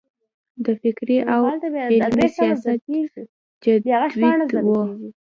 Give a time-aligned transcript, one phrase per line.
[0.65, 2.79] د فکري او عملي سیاست
[3.63, 4.65] جدوجهد و.